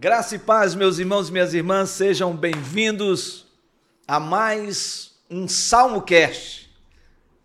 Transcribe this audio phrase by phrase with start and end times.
[0.00, 3.44] Graça e paz, meus irmãos e minhas irmãs, sejam bem-vindos
[4.08, 6.70] a mais um Salmo Cast.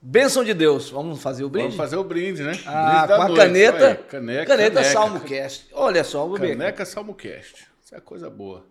[0.02, 0.90] Bênção de Deus.
[0.90, 1.66] Vamos fazer o brinde?
[1.66, 2.58] Vamos fazer o brinde, né?
[2.66, 3.86] Ah, brinde com a caneta.
[3.86, 4.84] Olha, caneca, caneta caneca.
[4.86, 5.68] Salmo Cast.
[5.74, 6.58] Olha só, vou ver.
[6.58, 7.68] Caneca Salmocast.
[7.84, 8.66] Isso é coisa boa.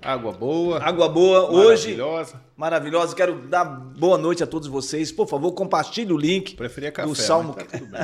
[0.00, 0.82] Água boa.
[0.82, 1.50] Água boa.
[1.52, 2.40] Hoje, Maravilhosa.
[2.56, 3.14] maravilhosa.
[3.14, 5.12] Quero dar boa noite a todos vocês.
[5.12, 7.54] Por favor, compartilhe o link Preferia café, do Salmo.
[7.54, 8.00] tá tudo bem.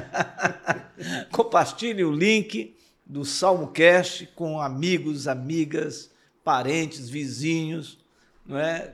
[1.33, 2.78] compartilhe o link
[3.09, 6.11] do Salmo Cast com amigos, amigas,
[6.45, 7.99] parentes, vizinhos,
[8.45, 8.93] não é?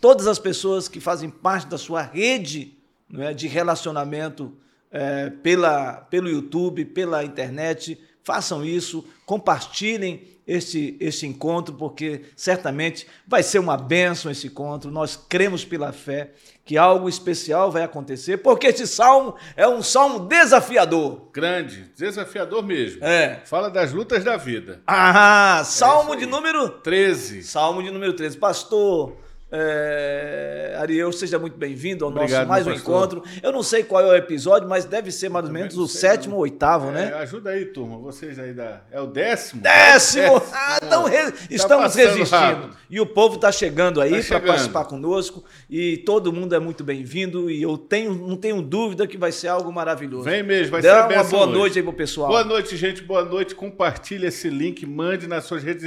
[0.00, 2.76] Todas as pessoas que fazem parte da sua rede
[3.08, 4.56] não é, de relacionamento
[4.90, 13.42] é, pela, pelo YouTube, pela internet, façam isso, compartilhem este, este encontro, porque certamente vai
[13.42, 14.90] ser uma bênção esse encontro.
[14.90, 16.32] Nós cremos pela fé
[16.64, 21.28] que algo especial vai acontecer, porque este salmo é um salmo desafiador.
[21.32, 23.04] Grande, desafiador mesmo.
[23.04, 23.42] É.
[23.44, 24.80] Fala das lutas da vida.
[24.86, 27.42] Ah, salmo É de número 13.
[27.42, 28.36] Salmo de número 13.
[28.36, 29.16] Pastor
[29.54, 33.22] é, Ariel, seja muito bem-vindo ao Obrigado, nosso mais um encontro.
[33.42, 36.36] Eu não sei qual é o episódio, mas deve ser mais ou menos o sétimo
[36.36, 37.14] ou oitavo, É, né?
[37.14, 37.98] ajuda aí, turma.
[37.98, 38.82] Vocês aí da.
[38.90, 39.60] É o décimo?
[39.62, 40.22] Décimo!
[40.40, 40.42] Décimo.
[40.54, 42.30] Ah, então re- estamos passando resistindo.
[42.38, 42.76] rápido.
[42.90, 45.44] E o povo está chegando aí Tá para participar conosco.
[45.68, 47.50] E todo mundo é muito bem-vindo.
[47.50, 50.24] E eu tenho, não tenho dúvida que vai ser algo maravilhoso.
[50.24, 51.52] Vem mesmo, vai Dá ser uma boa hoje.
[51.58, 52.28] noite aí pro pessoal.
[52.28, 53.02] Boa noite, gente.
[53.02, 53.54] Boa noite.
[53.54, 55.84] Compartilhe esse link, mande nas suas redes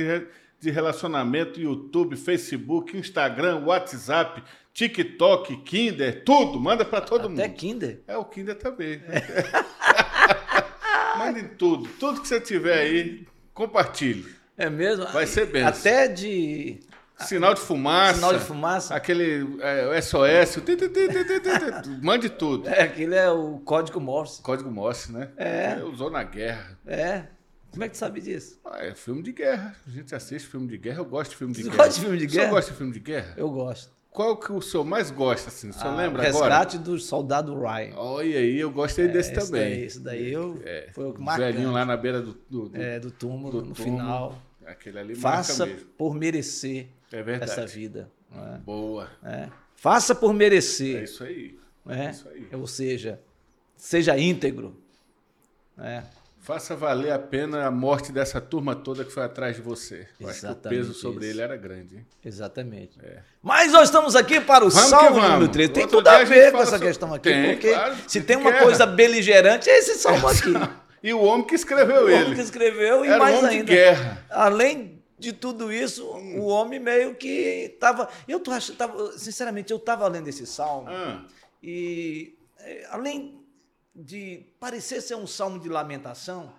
[0.66, 6.60] de re- de relacionamento, YouTube, Facebook, Instagram, WhatsApp, TikTok, Kinder, tudo.
[6.60, 7.56] Manda para todo Até mundo.
[7.56, 8.02] Kinder.
[8.08, 9.02] É, o Kinder também.
[11.18, 11.88] Mande tudo.
[12.00, 14.26] Tudo que você tiver aí, compartilhe.
[14.58, 15.06] É mesmo?
[15.08, 15.70] Vai ser bênção.
[15.70, 16.80] Até de
[17.18, 18.16] Sinal de fumaça.
[18.16, 18.94] sinal de fumaça.
[18.96, 20.58] Aquele é, SOS.
[22.02, 22.68] Mande tudo.
[22.68, 24.42] É, aquele é o código Morse.
[24.42, 25.30] Código Morse, né?
[25.38, 25.82] É.
[25.84, 26.78] Usou na guerra.
[26.86, 27.24] É.
[27.76, 28.60] Como é que tu sabe disso?
[28.66, 29.76] Ah, é filme de guerra.
[29.86, 31.00] A gente assiste filme de guerra.
[31.00, 31.84] Eu gosto de filme de Você guerra.
[31.84, 32.50] gosta de filme de guerra?
[32.50, 33.34] gosta de filme de guerra?
[33.38, 33.94] Eu gosto.
[34.10, 35.70] Qual que o senhor mais gosta, assim?
[35.70, 36.56] O senhor Ah, lembra o agora?
[36.56, 37.94] Resgate do Soldado Ryan.
[37.98, 39.62] Olha aí, eu gostei desse Esse também.
[39.72, 41.46] daí, esse daí eu, É, foi o que marcou.
[41.46, 43.98] velhinho lá na beira do, do, do- É, do túmulo, do no túmulo.
[44.00, 44.42] final.
[44.66, 45.90] Aquele ali Faça marca mesmo.
[45.98, 47.52] por merecer É verdade.
[47.52, 48.10] essa vida.
[48.32, 49.10] não Boa.
[49.22, 49.30] É?
[49.32, 49.50] É.
[49.76, 51.04] Faça por É merecer.
[51.04, 51.60] isso aí.
[51.90, 52.10] é?
[52.10, 52.48] isso aí.
[52.54, 53.20] Ou seja,
[53.76, 54.76] seja íntegro.
[55.78, 56.04] É.
[56.46, 60.08] Faça valer a pena a morte dessa turma toda que foi atrás de você.
[60.20, 61.34] Eu acho que o peso sobre isso.
[61.36, 61.96] ele era grande.
[61.98, 62.06] Hein?
[62.24, 63.00] Exatamente.
[63.42, 64.72] Mas nós estamos aqui para o É.
[64.72, 65.74] Vamos Salmo número 13.
[65.74, 67.96] Tem Outro tudo a dia a ver com essa sobre- questão aqui, Tem, porque claro,
[68.08, 70.54] se de tem uma coisa beligerante, é esse salmo aqui.
[71.04, 72.24] E o homem que escreveu o ele.
[72.24, 73.72] homem que escreveu e Era um mais homem de ainda.
[73.72, 74.26] guerra.
[74.28, 78.10] Além de tudo isso, o homem meio que estava.
[78.28, 81.24] Eu tô achando, tava, sinceramente, eu estava lendo esse salmo Ah,
[81.62, 83.40] e é, além
[83.96, 86.54] de parecer ser um salmo de lamentação,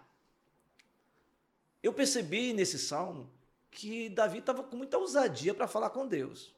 [1.83, 3.31] eu percebi nesse salmo
[3.71, 6.55] que Davi estava com muita ousadia para falar com Deus.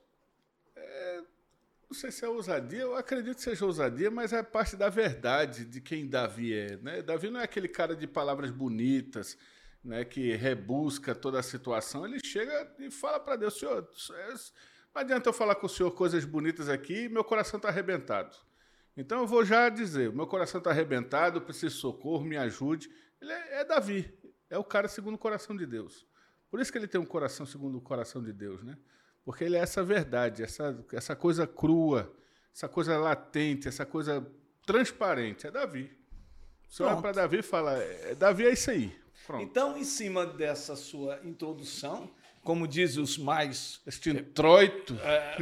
[1.91, 5.65] não sei se é ousadia, eu acredito que seja ousadia, mas é parte da verdade
[5.65, 6.77] de quem Davi é.
[6.77, 7.03] Né?
[7.03, 9.37] Davi não é aquele cara de palavras bonitas,
[9.83, 12.05] né, que rebusca toda a situação.
[12.05, 14.35] Ele chega e fala para Deus: Senhor, é-
[14.95, 18.37] não adianta eu falar com o Senhor coisas bonitas aqui meu coração está arrebentado.
[18.99, 22.91] Então eu vou já dizer: meu coração está arrebentado, eu preciso de socorro, me ajude.
[23.21, 24.13] Ele é, é Davi,
[24.51, 26.07] é o cara segundo o coração de Deus.
[26.51, 28.77] Por isso que ele tem um coração segundo o coração de Deus, né?
[29.25, 32.11] Porque ele é essa verdade, essa, essa coisa crua,
[32.55, 34.27] essa coisa latente, essa coisa
[34.67, 35.47] transparente.
[35.47, 35.91] É Davi.
[36.69, 38.95] Você olha para Davi e fala: é, Davi é isso aí.
[39.27, 39.43] Pronto.
[39.43, 42.11] Então, em cima dessa sua introdução,
[42.43, 44.95] como diz os mais Este introito.
[45.03, 45.37] é,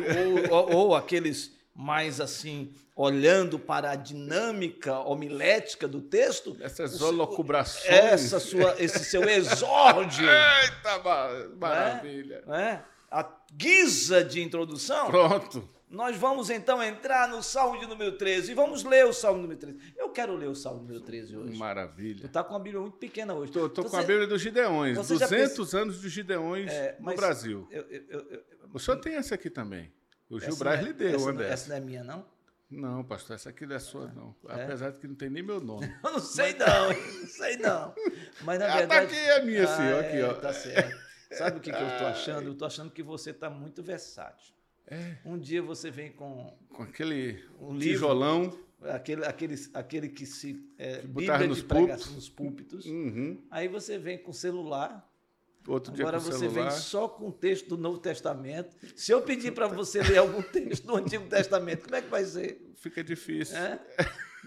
[0.51, 7.87] ou, ou- ou aqueles mais assim, olhando para a dinâmica homilética do texto, Essas holocubrações.
[7.93, 11.29] essa sua, esse seu exórdio, Eita, ma-
[11.59, 12.43] maravilha.
[12.47, 12.83] né?
[13.11, 15.69] a guisa de introdução, Pronto.
[15.89, 19.61] nós vamos então entrar no Salmo de número 13 e vamos ler o Salmo número
[19.61, 19.79] 13.
[19.97, 21.53] Eu quero ler o Salmo número 13 hoje.
[21.53, 22.29] Tu Maravilha.
[22.29, 23.53] tá com uma Bíblia muito pequena hoje.
[23.53, 24.97] Tô, tô Então com a você- Bíblia dos Gideões.
[24.97, 27.69] você já 200 anos dos Gideões É, no mas Brasil.
[27.71, 28.43] Eu, eu- eu- eu-
[28.75, 29.93] O senhor tem essa aqui também.
[30.29, 31.49] O Gil Braz não é- lhe deu, essa, não- André.
[31.51, 32.27] essa não é minha, não?
[32.69, 34.35] Não, pastor, essa aqui não é sua, não.
[34.49, 34.65] É?
[34.65, 35.87] Apesar de que não tem nem meu nome.
[36.03, 36.99] Eu não sei não, hein?
[37.21, 37.95] não sei não.
[38.43, 39.07] Mas na Ah, tá verdade.
[39.07, 40.35] aqui, é minha, sim, ó, aqui, ó.
[40.35, 41.07] Tá certo.
[41.33, 42.49] Sabe o que, que eu tô achando?
[42.49, 44.53] Eu tô achando que você tá muito versátil.
[44.89, 47.81] É, Um dia você vem com com aquele Um livro.
[47.95, 48.59] tijolão.
[48.83, 50.65] aquele, aquele, aquele que se.
[50.79, 52.11] É, botava Bíblia nos púlpitos.
[52.15, 52.85] nos púlpitos.
[52.87, 53.43] Uhum.
[53.51, 55.09] Aí você vem com celular.
[55.69, 56.71] Outro dia Agora com o você celular.
[56.71, 58.77] vem só com o texto do Novo Testamento.
[58.95, 62.25] Se eu pedir para você ler algum texto do Antigo Testamento, como é que vai
[62.25, 62.73] ser?
[62.77, 63.57] Fica difícil.
[63.57, 63.81] É?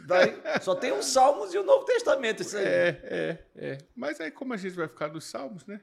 [0.06, 2.42] Vai, só tem os Salmos e o Novo Testamento.
[2.42, 2.64] Isso aí.
[2.66, 3.78] É, é, é.
[3.96, 5.82] Mas aí como a gente vai ficar nos salmos, né?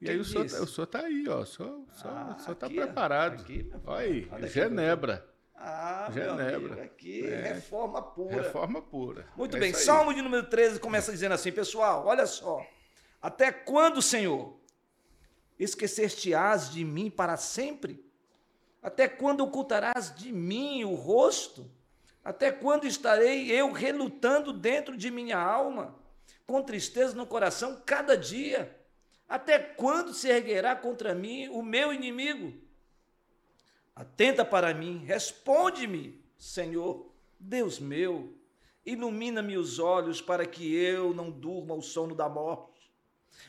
[0.00, 0.58] E aí o senhor, disse?
[0.58, 1.40] o senhor tá aí, ó.
[1.40, 3.42] O senhor, senhor, Ah, tá aqui, preparado.
[3.42, 5.26] Aqui, Olha aí, Olha Genebra.
[5.54, 6.56] Ah, Genebra.
[6.56, 7.52] amigo, aqui, É.
[7.52, 8.34] reforma pura.
[8.36, 9.26] Reforma pura.
[9.36, 9.74] Muito É bem.
[9.74, 12.64] Salmo de número 13 começa dizendo assim, pessoal, olha só.
[13.20, 14.56] Até quando, Senhor,
[15.58, 18.04] esquecer-te-ás de mim para sempre?
[18.82, 21.70] Até quando ocultarás de mim o rosto?
[22.24, 25.98] Até quando estarei eu relutando dentro de minha alma,
[26.46, 28.78] com tristeza no coração cada dia?
[29.28, 32.52] Até quando se erguerá contra mim o meu inimigo?
[33.94, 38.34] Atenta para mim, responde-me, Senhor, Deus meu,
[38.84, 42.69] ilumina-me os olhos para que eu não durma o sono da morte,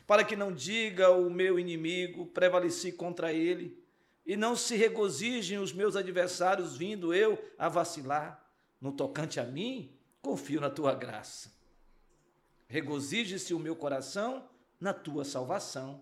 [0.05, 3.77] para que não diga o meu inimigo, prevaleci contra ele,
[4.25, 8.39] e não se regozijem os meus adversários, vindo eu a vacilar.
[8.79, 9.91] No tocante a mim,
[10.21, 11.51] confio na tua graça.
[12.67, 14.47] Regozije-se o meu coração
[14.79, 16.01] na tua salvação.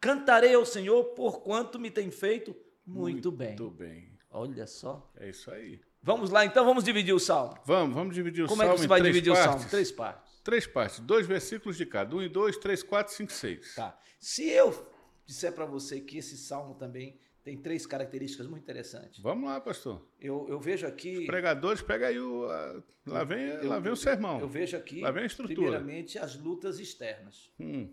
[0.00, 2.54] Cantarei ao Senhor por quanto me tem feito
[2.86, 3.48] muito, bem.
[3.48, 4.10] Muito bem.
[4.30, 5.10] Olha só.
[5.16, 5.80] É isso aí.
[6.02, 7.58] Vamos lá, então vamos dividir o salmo.
[7.64, 9.52] Vamos, vamos dividir o Como é salmo que você vai dividir o partes.
[9.52, 9.68] salmo?
[9.70, 10.29] Três partes.
[10.42, 12.14] Três partes, dois versículos de cada.
[12.16, 13.74] Um e dois, três, quatro, cinco, seis.
[13.74, 13.98] Tá.
[14.18, 14.90] Se eu
[15.26, 19.18] disser para você que esse salmo também tem três características muito interessantes.
[19.20, 20.06] Vamos lá, pastor.
[20.20, 21.26] Eu, eu vejo aqui.
[21.26, 22.44] Pregadores, pega aí o.
[22.46, 24.40] a- lá vem, eu- lá vem o sermão.
[24.40, 25.54] Eu vejo aqui, Lá vem a estrutura.
[25.56, 27.50] primeiramente, as lutas externas.
[27.58, 27.88] Hum,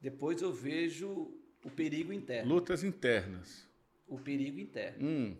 [0.00, 1.32] Depois eu vejo
[1.64, 2.48] o perigo interno.
[2.54, 3.66] lutas internas.
[4.06, 5.06] O perigo interno.
[5.06, 5.36] Hum,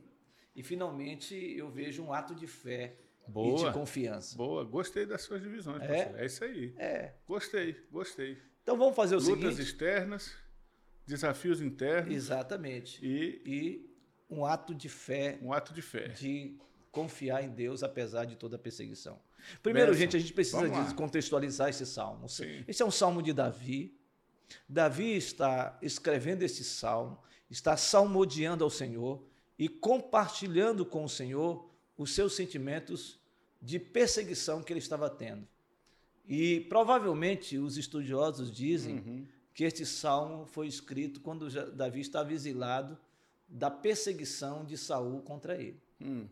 [0.54, 2.96] E finalmente eu vejo um ato de fé
[3.28, 3.68] e Boa.
[3.68, 4.36] de confiança.
[4.36, 6.14] boa, gostei das suas divisões, É?
[6.16, 6.74] É isso aí.
[6.78, 7.12] É.
[7.26, 8.38] Gostei, gostei.
[8.62, 9.62] Então vamos fazer o Lutas seguinte.
[9.62, 10.32] externas,
[11.06, 13.04] desafios internos Exatamente.
[13.04, 13.90] e E
[14.28, 16.08] um ato de fé um ato de fé.
[16.08, 16.56] de
[16.90, 19.20] confiar em Deus apesar de toda a perseguição.
[19.62, 20.00] Primeiro, Benção.
[20.00, 22.28] gente, a gente precisa contextualizar esse salmo.
[22.28, 22.64] Sim.
[22.66, 23.96] Esse é um salmo de Davi.
[24.68, 27.18] Davi está escrevendo esse salmo,
[27.50, 29.22] está salmodiando ao Senhor
[29.58, 33.18] e compartilhando com o Senhor os seus sentimentos
[33.60, 35.46] de perseguição que ele estava tendo.
[36.28, 39.26] E provavelmente os estudiosos dizem Uhum.
[39.54, 42.98] que este salmo foi escrito quando Davi estava exilado
[43.48, 45.80] da perseguição de Saul contra ele.
[46.00, 46.26] Hum.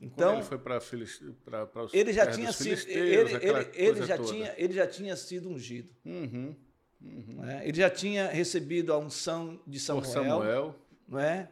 [0.00, 4.28] Então, ele foi para os ele já tinha sido ele, ele, ele já toda.
[4.32, 5.94] tinha ele já tinha sido ungido.
[6.04, 6.54] Uhum.
[7.00, 7.66] não é?
[7.66, 10.06] Ele já tinha recebido a unção de Por Samuel,
[10.40, 10.74] Samuel.
[11.08, 11.50] não é?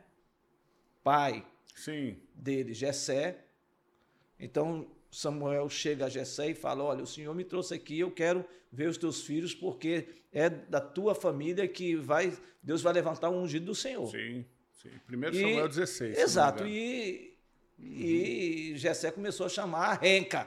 [1.03, 1.47] Pai
[1.77, 2.17] Sim.
[2.35, 3.45] dele, Jessé.
[4.39, 8.45] Então Samuel chega a Jessé e fala: "Olha, o Senhor me trouxe aqui, eu quero
[8.73, 13.43] ver os teus filhos porque é da tua família que vai Deus vai levantar um
[13.43, 14.07] ungido do Senhor".
[14.11, 14.45] Sim.
[14.83, 14.91] Sim.
[15.07, 16.11] Primeiro E- Samuel 16.
[16.13, 16.65] não me Exato.
[16.65, 16.75] engano.
[16.77, 17.31] E
[17.83, 20.47] e Jessé começou a chamar a renca.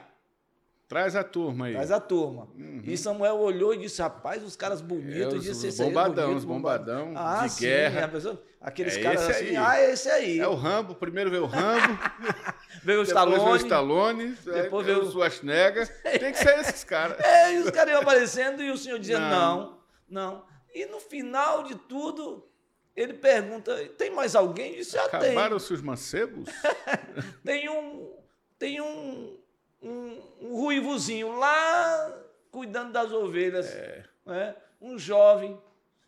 [0.94, 1.72] Traz a turma aí.
[1.72, 2.46] Traz a turma.
[2.84, 5.16] E Samuel olhou e disse: Rapaz, os caras bonitos.
[5.16, 5.22] Uhum.
[5.22, 8.06] É, os- disse, os "Esse aí é bombadão, bonito, os bombadão ah, de sim, guerra.
[8.08, 9.56] pessoa- aqueles É caras assim, aí.
[9.56, 10.38] ah, esse aí.
[10.38, 11.98] É o Rambo, primeiro veio o Rambo,
[12.84, 13.58] Veio o depois veio o Stallone.
[13.58, 15.88] Stallone, depois veio o- Schwarzenegger.
[16.20, 17.18] Tem que ser esses caras.
[17.18, 19.28] É, e os caras iam aparecendo e o senhor dizia: Não.
[19.28, 20.44] não, não.
[20.72, 22.46] E no final de tudo,
[22.94, 24.74] ele pergunta: tem mais alguém?
[24.76, 25.30] Disse: ah, tem.
[25.32, 26.48] Acabaram-se os mancebos?
[27.44, 28.12] Tem um.
[28.58, 29.36] Tem um,
[29.84, 33.66] um, um ruivozinho lá cuidando das ovelhas.
[33.66, 34.04] É.
[34.26, 34.56] né?
[34.80, 35.60] Um jovem,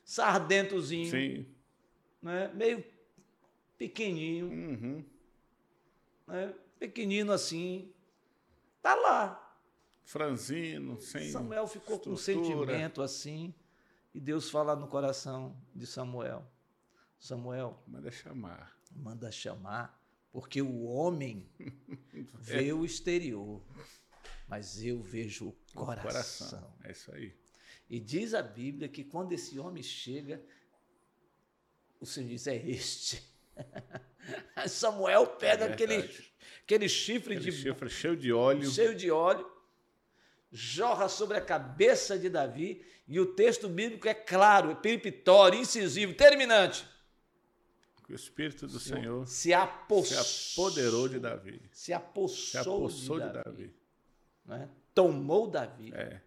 [0.05, 1.47] sardentozinho, Sim.
[2.23, 2.49] né?
[2.55, 2.85] meio
[3.79, 5.05] pequenininho, Uhum.
[6.27, 6.55] né?
[6.79, 7.93] pequenino assim.
[8.83, 9.43] Tá lá.
[10.05, 12.49] Franzino, sem Samuel ficou com um estrutura.
[12.49, 13.53] sentimento assim.
[14.15, 16.47] E Deus fala no coração de Samuel:
[17.19, 18.77] Samuel, Manda chamar.
[18.95, 20.01] manda chamar,
[20.37, 21.49] porque o homem
[22.35, 23.65] vê o exterior,
[24.47, 26.03] mas eu vejo o coração.
[26.03, 26.75] Coração.
[26.85, 27.33] É isso aí.
[27.89, 30.45] E diz a Bíblia que quando esse homem chega,
[31.99, 33.23] o Senhor diz: é este.
[34.69, 36.07] Samuel pega É aquele,
[36.65, 38.71] aquele chifre Aquele de chifre cheio de óleo.
[38.71, 39.51] cheio de óleo,
[40.53, 46.87] jorra sobre a cabeça de Davi, e o texto bíblico é claro, é incisivo, terminante.
[48.09, 51.61] O Espírito do Senhor Se apossou, se apoderou de Davi.
[51.73, 53.75] se apossou, Se apossou de de Davi, Davi.
[54.45, 54.69] né?
[54.95, 55.93] tomou Davi.
[55.95, 56.21] É.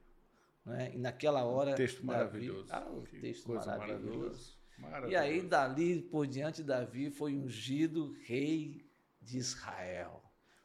[0.66, 0.92] né?
[0.94, 1.76] E naquela hora.
[1.76, 2.68] Texto Davi- maravilhoso.
[2.70, 4.58] Ah, um texto coisa maravilhoso.
[4.78, 5.12] maravilhosa.
[5.12, 5.48] E aí, Maravilhoso.
[5.50, 8.86] dali por diante, Davi foi ungido rei
[9.22, 10.22] de Israel.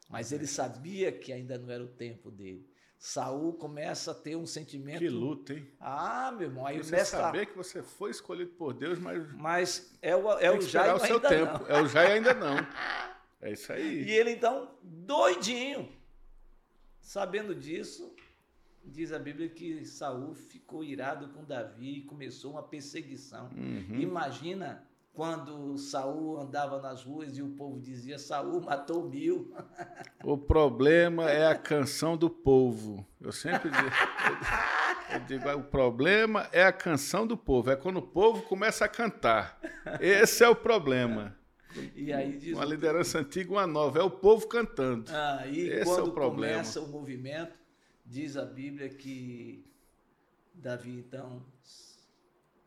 [0.09, 2.69] Mas ele sabia que ainda não era o tempo dele.
[2.97, 4.99] Saul começa a ter um sentimento.
[4.99, 5.67] Que luta, hein?
[5.79, 7.17] Ah, meu irmão, aí Você começa.
[7.17, 10.95] saber que você foi escolhido por Deus, mas Mas é o, é o e esperar
[10.95, 11.59] o seu ainda tempo.
[11.59, 11.67] não.
[11.69, 12.55] É o e ainda não.
[13.41, 14.11] É isso E aí.
[14.11, 15.87] ele então, doidinho,
[16.99, 18.15] sabendo disso,
[18.83, 23.49] diz a Bíblia que Saul ficou irado com Davi e começou uma perseguição.
[23.55, 23.99] Uhum.
[23.99, 24.83] Imagina
[25.15, 29.55] quando Saul andava nas ruas e o povo dizia Saul matou mil.
[30.23, 33.07] O problema é a canção do povo.
[33.21, 33.89] Eu sempre digo,
[35.13, 37.71] eu digo, o problema é a canção do povo.
[37.71, 39.59] É quando o povo começa a cantar.
[40.01, 41.35] Esse é o problema.
[41.95, 43.99] E aí diz uma liderança antiga, uma nova.
[43.99, 45.09] É o povo cantando.
[45.39, 47.57] Aí ah, quando é o começa o movimento,
[48.05, 49.65] diz a Bíblia que
[50.53, 51.41] Davi então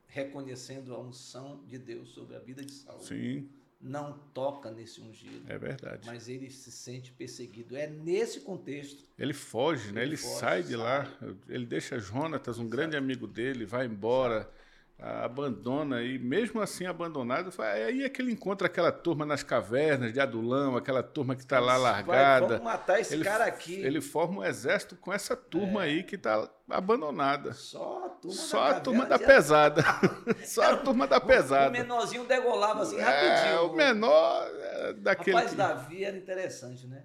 [0.08, 3.00] reconhecendo a unção de Deus sobre a vida de Saul.
[3.00, 3.48] Sim.
[3.80, 5.44] Não toca nesse ungido.
[5.46, 6.04] É verdade.
[6.04, 7.76] Mas ele se sente perseguido.
[7.76, 9.04] É nesse contexto.
[9.16, 10.02] Ele foge, né?
[10.02, 10.76] Ele, ele foge, sai de sai.
[10.76, 11.18] lá.
[11.48, 12.76] Ele deixa Jonatas, um Exato.
[12.76, 14.38] grande amigo dele, vai embora.
[14.40, 14.57] Exato
[15.00, 20.18] abandona e mesmo assim abandonado, aí é que ele encontra aquela turma nas cavernas de
[20.18, 22.46] Adulão, aquela turma que está lá largada.
[22.46, 23.80] Vai, vamos matar esse ele, cara aqui.
[23.80, 25.88] Ele forma um exército com essa turma é.
[25.88, 27.52] aí que está abandonada.
[27.52, 29.84] Só a turma Só da, a turma da pesada.
[30.44, 31.68] Só a turma da pesada.
[31.68, 33.54] O menorzinho degolava assim rapidinho.
[33.54, 35.36] É, o menor é, daquele.
[35.36, 35.56] Rapaz, que...
[35.56, 37.04] Davi era interessante, né?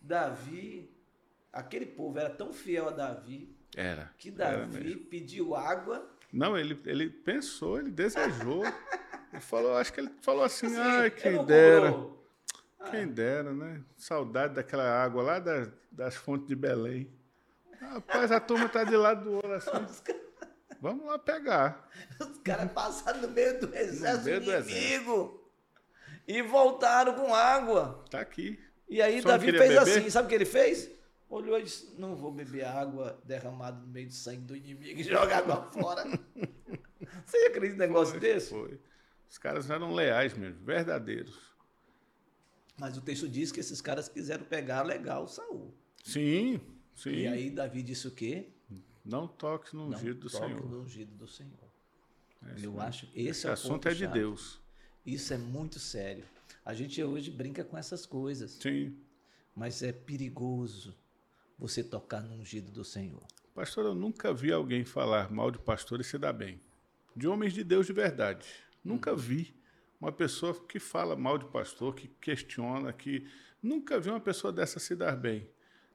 [0.00, 0.88] Davi,
[1.52, 3.56] aquele povo era tão fiel a Davi.
[3.76, 4.12] Era.
[4.16, 8.64] Que Davi era pediu água não, ele, ele pensou, ele desejou.
[9.32, 11.94] ele falou, acho que ele falou assim, assim ai, quem dera.
[12.90, 13.82] Quem dera, né?
[13.96, 17.08] Saudade daquela água lá das, das fontes de Belém.
[17.80, 19.70] Rapaz, a turma tá de lado do ouro assim.
[20.80, 21.88] Vamos lá pegar.
[22.18, 25.40] Os caras passaram no meio do exército meio do inimigo exército.
[26.26, 28.04] e voltaram com água.
[28.10, 28.58] Tá aqui.
[28.88, 29.78] E aí Só Davi fez beber?
[29.78, 30.90] assim, sabe o que ele fez?
[31.32, 35.02] Olhou e disse: Não vou beber água derramada no meio do sangue do inimigo e
[35.02, 36.04] jogar água fora.
[37.26, 38.50] Você acredita em um negócio foi, desse?
[38.50, 38.78] Foi.
[39.28, 41.52] Os caras eram leais mesmo, verdadeiros.
[42.78, 45.74] Mas o texto diz que esses caras quiseram pegar legal Saul.
[46.04, 46.60] Sim,
[46.94, 47.10] sim.
[47.10, 48.48] E aí Davi disse o quê?
[49.04, 50.70] Não toque no ungido do toque Senhor.
[50.70, 51.72] no ungido do Senhor.
[52.44, 54.06] É Eu acho esse, esse é o assunto é de.
[54.06, 54.60] Deus.
[55.04, 56.24] Isso é muito sério.
[56.64, 58.52] A gente hoje brinca com essas coisas.
[58.52, 58.96] Sim.
[59.54, 60.94] Mas é perigoso
[61.62, 63.22] você tocar no ungido do Senhor.
[63.54, 66.60] Pastor, eu nunca vi alguém falar mal de pastor e se dar bem.
[67.14, 68.48] De homens de Deus de verdade.
[68.82, 69.16] Nunca hum.
[69.16, 69.54] vi
[70.00, 73.30] uma pessoa que fala mal de pastor, que questiona, que
[73.62, 75.48] nunca vi uma pessoa dessa se dar bem,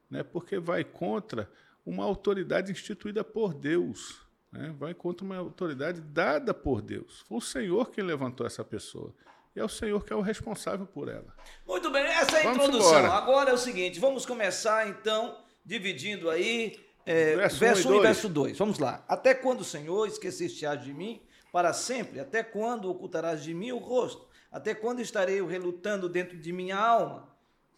[0.08, 0.22] né?
[0.22, 1.50] Porque vai contra
[1.84, 4.74] uma autoridade instituída por Deus, né?
[4.78, 7.20] Vai contra uma autoridade dada por Deus.
[7.28, 9.14] Foi o Senhor quem levantou essa pessoa.
[9.54, 11.36] E é o Senhor que é o responsável por ela.
[11.66, 13.00] Muito bem, essa é a vamos introdução.
[13.00, 13.12] Embora.
[13.12, 18.28] Agora é o seguinte, vamos começar então dividindo aí é, verso, verso 1 e, verso
[18.28, 18.58] 2.
[18.58, 19.04] Vamos lá.
[19.06, 21.20] Até quando, Senhor, esqueceste de mim
[21.52, 22.18] para sempre?
[22.18, 24.26] Até quando ocultarás de mim o rosto?
[24.50, 27.28] Até quando estarei relutando dentro de minha alma,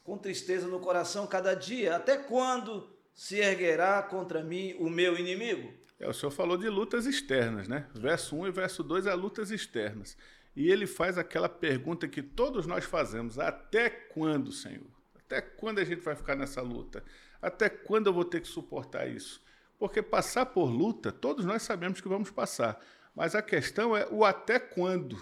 [0.04, 1.96] com tristeza no coração cada dia?
[1.96, 5.74] Até quando se erguerá contra mim o meu inimigo?
[5.98, 7.88] É, o senhor falou de lutas externas, né?
[7.92, 10.16] Verso 1 e verso 2 é lutas externas.
[10.54, 14.86] E ele faz aquela pergunta que todos nós fazemos: até quando, Senhor?
[15.16, 17.04] Até quando a gente vai ficar nessa luta?
[17.40, 19.42] Até quando eu vou ter que suportar isso?
[19.78, 22.78] Porque passar por luta, todos nós sabemos que vamos passar.
[23.14, 25.16] Mas a questão é o até quando.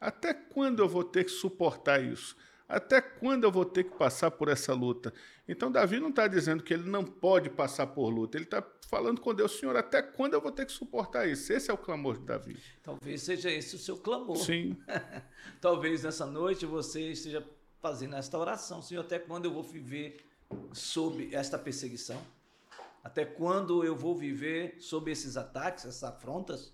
[0.00, 2.36] Até quando eu vou ter que suportar isso?
[2.68, 5.12] Até quando eu vou ter que passar por essa luta?
[5.48, 8.36] Então, Davi não está dizendo que ele não pode passar por luta.
[8.36, 11.50] Ele está falando com Deus, Senhor, até quando eu vou ter que suportar isso?
[11.50, 12.58] Esse é o clamor de Davi.
[12.82, 14.36] Talvez seja esse o seu clamor.
[14.36, 14.76] Sim.
[15.60, 17.42] Talvez nessa noite você esteja
[17.80, 18.82] fazendo esta oração.
[18.82, 20.27] Senhor, até quando eu vou viver
[20.72, 22.20] sob esta perseguição?
[23.02, 26.72] Até quando eu vou viver sob esses ataques, essas afrontas?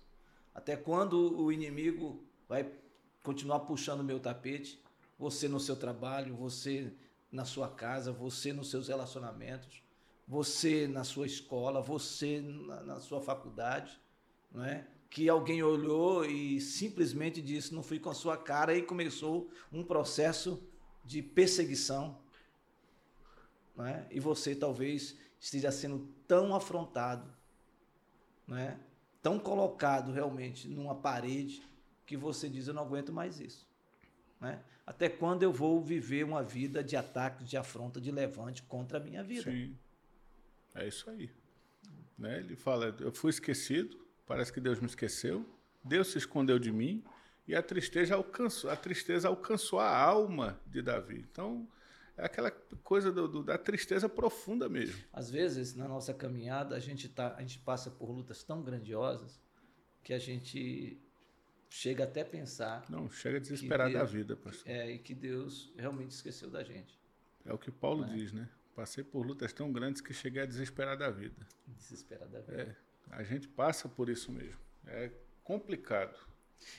[0.53, 2.71] Até quando o inimigo vai
[3.23, 4.81] continuar puxando meu tapete?
[5.17, 6.91] Você no seu trabalho, você
[7.31, 9.83] na sua casa, você nos seus relacionamentos,
[10.27, 13.99] você na sua escola, você na, na sua faculdade,
[14.51, 14.87] não é?
[15.09, 19.83] Que alguém olhou e simplesmente disse: não fui com a sua cara e começou um
[19.83, 20.61] processo
[21.03, 22.17] de perseguição
[23.75, 24.05] né?
[24.09, 27.29] e você talvez esteja sendo tão afrontado,
[28.47, 28.79] né?
[29.21, 31.61] tão colocado realmente numa parede,
[32.05, 33.67] que você diz: Eu não aguento mais isso.
[34.39, 34.61] Né?
[34.85, 39.01] Até quando eu vou viver uma vida de ataque, de afronta, de levante contra a
[39.01, 39.49] minha vida?
[39.49, 39.75] Sim,
[40.75, 41.31] é isso aí.
[42.17, 42.39] Né?
[42.39, 45.45] Ele fala: Eu fui esquecido, parece que Deus me esqueceu,
[45.83, 47.03] Deus se escondeu de mim.
[47.47, 51.23] E a tristeza alcançou, a tristeza alcançou a alma de Davi.
[51.31, 51.67] Então,
[52.17, 52.51] é aquela
[52.83, 55.03] coisa do, do, da tristeza profunda mesmo.
[55.11, 59.39] Às vezes, na nossa caminhada, a gente, tá, a gente passa por lutas tão grandiosas
[60.03, 60.97] que a gente
[61.69, 62.85] chega até a pensar.
[62.89, 64.71] Não, chega a desesperar Deus, da vida, pastor.
[64.71, 66.97] É, e que Deus realmente esqueceu da gente.
[67.45, 68.07] É o que Paulo é?
[68.07, 68.47] diz, né?
[68.75, 71.45] Passei por lutas tão grandes que cheguei a desesperar da vida.
[71.67, 72.61] Desesperar da vida.
[72.61, 72.75] É,
[73.11, 74.59] a gente passa por isso mesmo.
[74.87, 75.11] É
[75.43, 76.17] complicado.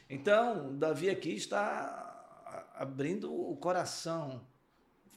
[0.09, 4.47] Então, Davi aqui está abrindo o coração,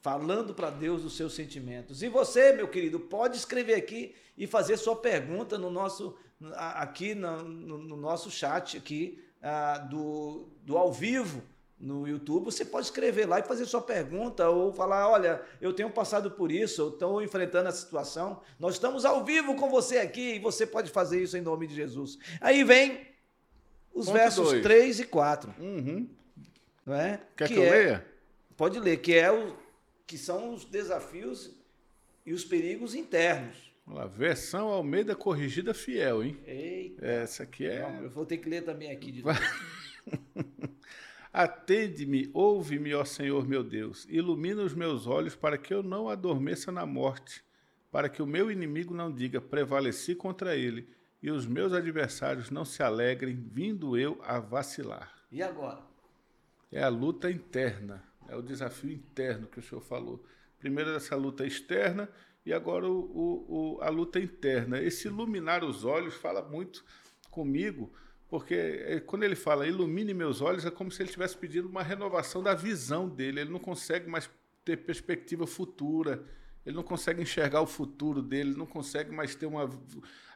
[0.01, 2.01] falando para Deus os seus sentimentos.
[2.01, 6.15] E você, meu querido, pode escrever aqui e fazer sua pergunta no nosso
[6.56, 11.44] aqui no, no nosso chat aqui uh, do, do ao vivo
[11.79, 15.89] no YouTube, você pode escrever lá e fazer sua pergunta ou falar, olha, eu tenho
[15.89, 18.41] passado por isso, eu estou enfrentando essa situação.
[18.60, 21.75] Nós estamos ao vivo com você aqui e você pode fazer isso em nome de
[21.75, 22.20] Jesus.
[22.41, 23.08] Aí vem
[23.94, 24.62] os Ponto versos dois.
[24.62, 25.56] 3 e 4.
[25.58, 26.10] Uhum.
[26.86, 27.22] Não é?
[27.38, 28.06] Quer que, que eu é, leia?
[28.58, 29.56] Pode ler, que, é o,
[30.10, 31.56] que são os desafios
[32.25, 33.72] e os perigos internos.
[33.86, 36.36] Vamos lá, versão Almeida corrigida fiel, hein?
[36.48, 37.06] Eita.
[37.06, 37.82] Essa aqui é.
[37.82, 39.39] Não, eu vou ter que ler também aqui de novo.
[41.32, 46.72] Atende-me, ouve-me, ó Senhor meu Deus, ilumina os meus olhos para que eu não adormeça
[46.72, 47.44] na morte,
[47.92, 50.89] para que o meu inimigo não diga, prevaleci contra ele,
[51.22, 55.13] e os meus adversários não se alegrem, vindo eu a vacilar.
[55.32, 55.84] E agora?
[56.72, 60.24] É a luta interna, é o desafio interno que o senhor falou.
[60.60, 62.10] Primeiro essa luta externa
[62.46, 64.82] e agora o, o, o, a luta interna.
[64.82, 66.84] Esse iluminar os olhos fala muito
[67.30, 67.92] comigo,
[68.28, 71.84] porque é, quando ele fala ilumine meus olhos, é como se ele estivesse pedindo uma
[71.84, 73.42] renovação da visão dele.
[73.42, 74.30] Ele não consegue mais
[74.64, 76.24] ter perspectiva futura,
[76.66, 79.70] ele não consegue enxergar o futuro dele, não consegue mais ter uma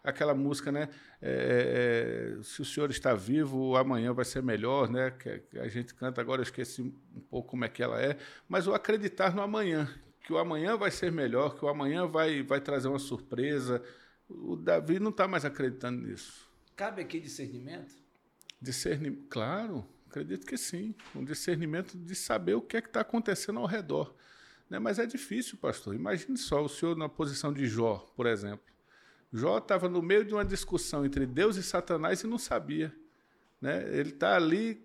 [0.04, 0.90] aquela música, né?
[1.22, 5.12] É, é, se o senhor está vivo, amanhã vai ser melhor, né?
[5.12, 8.18] Que, que, a gente canta agora, eu esqueci um pouco como é que ela é,
[8.48, 9.90] mas o acreditar no amanhã,
[10.22, 13.82] que o amanhã vai ser melhor, que o amanhã vai, vai trazer uma surpresa.
[14.30, 16.50] O Davi não está mais acreditando nisso.
[16.76, 17.96] Cabe aqui discernimento?
[18.62, 20.96] Discernimento, claro, acredito que sim.
[21.16, 24.16] Um discernimento de saber o que é que está acontecendo ao redor.
[24.74, 24.80] Né?
[24.80, 25.94] Mas é difícil, pastor.
[25.94, 28.66] Imagine só o senhor na posição de Jó, por exemplo.
[29.32, 32.92] Jó estava no meio de uma discussão entre Deus e Satanás e não sabia.
[33.62, 33.84] Né?
[33.96, 34.84] Ele está ali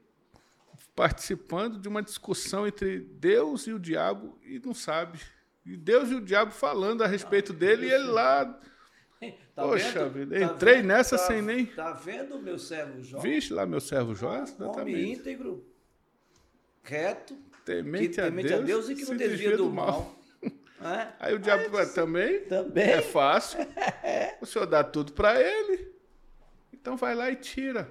[0.94, 5.20] participando de uma discussão entre Deus e o diabo e não sabe.
[5.64, 8.60] E Deus e o diabo falando a respeito dele e ele lá.
[9.58, 10.30] Tá Poxa vendo?
[10.30, 11.66] vida, tá entrei vendo, nessa tá, sem nem.
[11.66, 13.18] Tá vendo meu servo Jó?
[13.18, 14.44] Vixe lá, meu servo Jó?
[14.60, 15.66] Homem íntegro,
[16.84, 17.36] reto,
[17.68, 20.18] temente, que, temente a, Deus, a Deus e que não desvia do, do mal.
[20.80, 20.92] mal.
[20.92, 21.08] É?
[21.18, 23.58] Aí o diabo Aí, também, também é fácil.
[24.40, 25.92] o senhor dá tudo para ele.
[26.72, 27.90] Então vai lá e tira.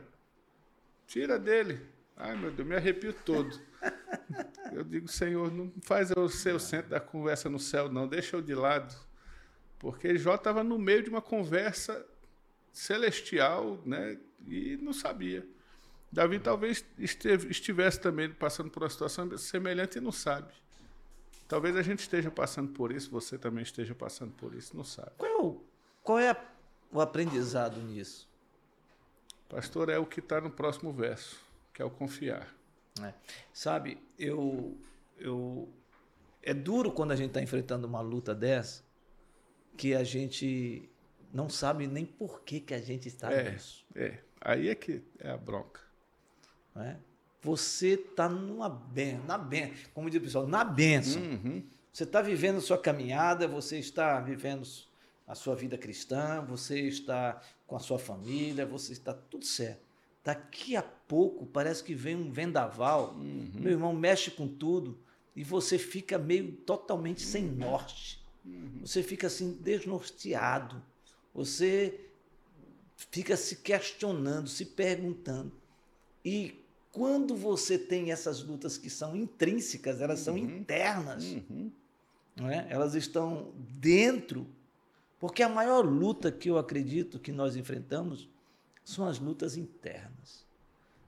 [1.05, 1.79] Tira dele.
[2.15, 3.59] Ai, meu Deus, me arrepio todo.
[4.73, 8.07] Eu digo, Senhor, não faz eu ser o centro da conversa no céu, não.
[8.07, 8.93] Deixa eu de lado.
[9.79, 12.05] Porque Jó estava no meio de uma conversa
[12.73, 14.19] celestial, né?
[14.45, 15.47] E não sabia.
[16.11, 20.53] Davi talvez esteve, estivesse também passando por uma situação semelhante e não sabe.
[21.47, 25.11] Talvez a gente esteja passando por isso, você também esteja passando por isso, não sabe.
[25.17, 25.63] Qual,
[26.03, 26.35] qual é
[26.91, 28.27] o aprendizado nisso?
[29.47, 31.39] Pastor, é o que está no próximo verso,
[31.73, 32.53] que é o confiar.
[33.01, 33.13] É.
[33.53, 34.77] Sabe, eu,
[35.17, 35.69] eu
[36.43, 38.83] é duro quando a gente está enfrentando uma luta dessa,
[39.77, 40.89] que a gente
[41.31, 43.85] não sabe nem por que, que a gente está é, nisso.
[43.95, 45.87] É, aí é que é a bronca.
[46.81, 46.97] É?
[47.41, 51.21] Você está numa ben, na ben, como diz o pessoal, na benção.
[51.21, 51.63] Uhum.
[51.93, 54.67] Você está vivendo sua caminhada, você está vivendo
[55.25, 59.81] a sua vida cristã, você está com a sua família, você está tudo certo.
[60.23, 63.49] Daqui a pouco parece que vem um vendaval, uhum.
[63.55, 64.99] meu irmão mexe com tudo
[65.35, 68.21] e você fica meio totalmente sem norte.
[68.45, 68.79] Uhum.
[68.81, 70.83] Você fica assim desnorteado.
[71.33, 71.99] Você
[72.95, 75.51] fica se questionando, se perguntando.
[76.25, 76.65] E
[76.97, 80.57] quando você tem essas lutas que são intrínsecas, elas são uhum.
[80.57, 81.71] internas, uhum.
[82.49, 82.65] é?
[82.71, 84.47] elas estão dentro.
[85.19, 88.27] Porque a maior luta que eu acredito que nós enfrentamos
[88.83, 90.43] são as lutas internas.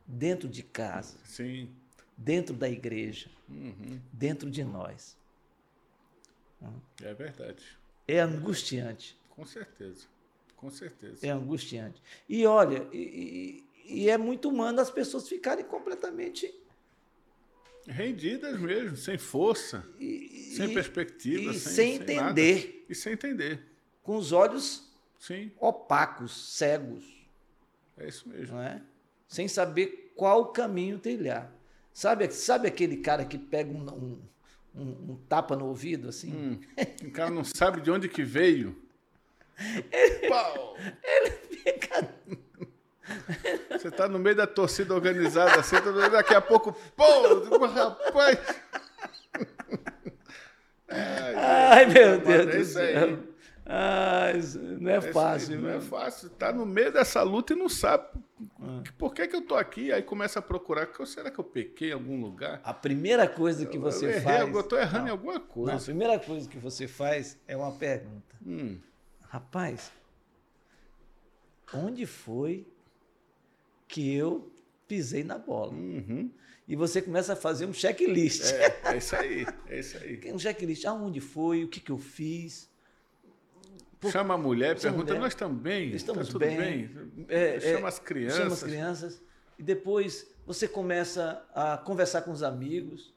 [0.05, 1.69] Dentro de casa, Sim.
[2.15, 3.99] dentro da igreja, uhum.
[4.13, 5.17] dentro de nós.
[7.01, 7.63] É verdade.
[8.07, 9.17] É angustiante.
[9.29, 10.05] Com certeza.
[10.55, 11.25] Com certeza.
[11.25, 11.99] É angustiante.
[12.27, 16.53] E olha, e, e é muito humano as pessoas ficarem completamente
[17.89, 22.61] rendidas mesmo, sem força, e, sem e, perspectiva, e sem, sem entender.
[22.61, 23.65] Sem e sem entender.
[24.03, 25.51] Com os olhos Sim.
[25.59, 27.05] opacos, cegos.
[27.97, 28.55] É isso mesmo.
[28.55, 28.81] Não é?
[29.27, 31.51] Sem saber qual caminho trilhar.
[31.93, 34.21] Sabe, sabe aquele cara que pega um, um,
[34.75, 36.31] um, um tapa no ouvido assim?
[36.31, 36.59] Hum,
[37.07, 38.75] o cara não sabe de onde que veio.
[39.91, 40.27] ele,
[41.03, 42.15] ele fica
[43.69, 45.75] você está no meio da torcida organizada assim,
[46.11, 48.39] daqui a pouco, pô, rapaz.
[50.89, 53.19] Ai, meu Deus do céu.
[53.71, 54.31] Ah,
[54.79, 55.55] não é, é fácil.
[55.55, 56.29] Aí, não é fácil.
[56.31, 58.07] Tá no meio dessa luta e não sabe
[58.59, 58.81] ah.
[58.97, 59.91] por que, que eu tô aqui.
[59.91, 60.89] Aí começa a procurar.
[61.05, 62.59] Será que eu pequei em algum lugar?
[62.63, 64.55] A primeira coisa que você eu errei, faz.
[64.55, 65.71] Eu tô errando não, em alguma coisa.
[65.71, 68.35] Não, a primeira coisa que você faz é uma pergunta.
[68.43, 68.79] Hum.
[69.21, 69.91] Rapaz,
[71.71, 72.65] onde foi
[73.89, 74.49] que eu
[74.87, 75.73] pisei na bola?
[75.73, 76.31] Uhum.
[76.65, 78.53] E você começa a fazer um checklist.
[78.53, 80.21] É, é isso aí, é isso aí.
[80.31, 80.85] Um checklist.
[80.85, 81.63] Aonde foi?
[81.63, 82.69] O que, que eu fiz?
[83.99, 84.11] Por...
[84.11, 85.19] Chama a mulher, pergunta, mulher.
[85.19, 85.89] nós também.
[85.89, 86.57] Estamos tá tudo bem.
[86.57, 87.25] bem?
[87.27, 88.37] É, chama é, as crianças.
[88.37, 89.21] Chama as crianças.
[89.57, 93.11] E depois você começa a conversar com os amigos.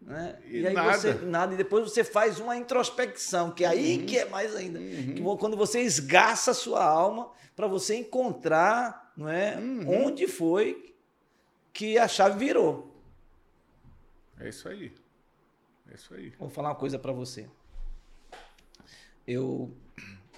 [0.00, 0.38] Né?
[0.44, 0.98] E, e aí nada.
[0.98, 4.06] você nada e depois você faz uma introspecção que é aí uhum.
[4.06, 5.14] que é mais ainda uhum.
[5.14, 10.06] que quando você esgaça a sua alma para você encontrar não é uhum.
[10.06, 10.94] onde foi
[11.72, 12.94] que a chave virou
[14.38, 14.92] é isso aí
[15.90, 17.48] é isso aí vou falar uma coisa para você
[19.26, 19.74] eu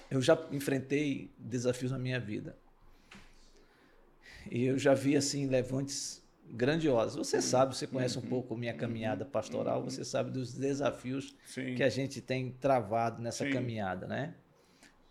[0.09, 2.57] eu já enfrentei desafios na minha vida.
[4.49, 7.15] E eu já vi assim levantes grandiosos.
[7.17, 8.29] Você sabe, você conhece um uhum.
[8.29, 11.75] pouco minha caminhada pastoral, você sabe dos desafios Sim.
[11.75, 13.51] que a gente tem travado nessa Sim.
[13.51, 14.35] caminhada, né?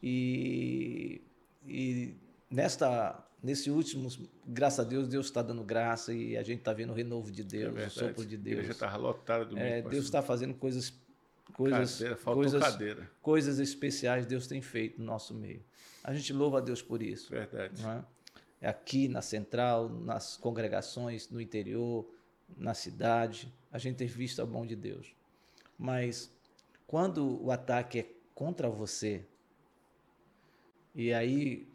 [0.03, 1.21] E,
[1.67, 2.15] e
[2.51, 4.09] nesta nesse último,
[4.47, 7.45] graças a Deus, Deus está dando graça e a gente está vendo o renovo de
[7.45, 8.57] Deus, é o sopro de Deus.
[8.57, 10.93] A igreja está lotada do é, Deus está fazendo coisas
[11.53, 13.11] coisas, cadeira, coisas, cadeira.
[13.23, 15.63] coisas especiais Deus tem feito no nosso meio.
[16.05, 17.31] A gente louva a Deus por isso.
[17.31, 17.83] Verdade.
[17.85, 18.67] É?
[18.67, 18.69] é?
[18.69, 22.09] Aqui na central, nas congregações, no interior,
[22.57, 25.15] na cidade, a gente tem visto a mão de Deus.
[25.79, 26.31] Mas
[26.87, 29.25] quando o ataque é contra você,
[30.95, 31.69] e aí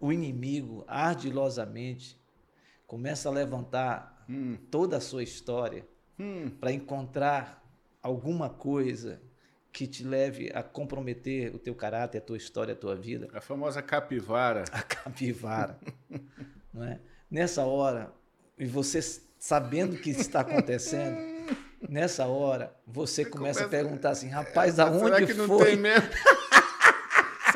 [0.00, 2.20] o inimigo ardilosamente
[2.86, 4.56] começa a levantar hum.
[4.70, 5.86] toda a sua história
[6.18, 6.50] hum.
[6.60, 7.64] para encontrar
[8.02, 9.20] alguma coisa
[9.72, 13.28] que te leve a comprometer o teu caráter, a tua história, a tua vida.
[13.32, 14.64] A famosa capivara.
[14.72, 15.78] A capivara.
[16.72, 17.00] não é?
[17.30, 18.12] Nessa hora,
[18.58, 19.00] e você
[19.38, 21.16] sabendo o que está acontecendo,
[21.88, 25.58] nessa hora, você, você começa, começa, a perguntar assim, rapaz, é, aonde será que não
[25.58, 26.08] Tem mesmo?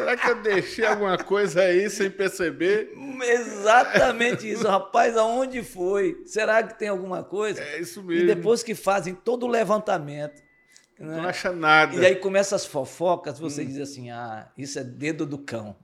[0.03, 2.93] será que eu deixei alguma coisa aí sem perceber?
[3.23, 6.23] Exatamente isso, rapaz, aonde foi?
[6.27, 7.63] Será que tem alguma coisa?
[7.63, 8.25] É isso mesmo.
[8.31, 10.43] E depois que fazem todo o levantamento,
[10.99, 11.17] né?
[11.17, 11.97] não acha nada.
[11.97, 13.67] E aí começam as fofocas, você hum.
[13.67, 15.77] diz assim: ah, isso é dedo do cão.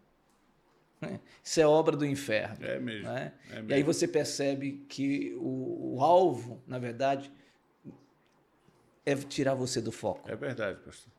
[1.44, 2.57] Isso é obra do inferno.
[2.61, 3.33] É mesmo, né?
[3.50, 3.70] é mesmo.
[3.70, 7.33] E aí você percebe que o, o, alvo, na verdade,
[9.07, 10.28] é tirar você do foco.
[10.28, 11.12] É verdade, pastor.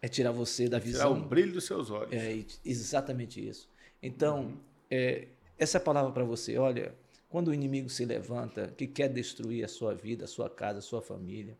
[0.00, 1.14] É tirar você da visão.
[1.14, 2.12] Tirar o brilho dos seus olhos.
[2.12, 3.68] É exatamente isso.
[4.02, 4.56] Então, uhum.
[4.90, 6.56] é, essa é palavra para você.
[6.56, 6.94] Olha,
[7.28, 10.82] quando o inimigo se levanta, que quer destruir a sua vida, a sua casa, a
[10.82, 11.56] sua família,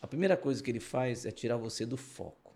[0.00, 2.54] a primeira coisa que ele faz é tirar você do foco,